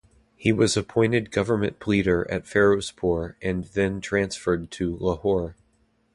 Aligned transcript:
He 0.35 0.51
was 0.51 0.75
appointed 0.75 1.29
government 1.29 1.79
pleader 1.79 2.25
at 2.31 2.47
Ferozpur 2.47 3.35
and 3.39 3.65
then 3.65 4.01
transferred 4.01 4.71
to 4.71 4.97
Lahore. 4.97 5.55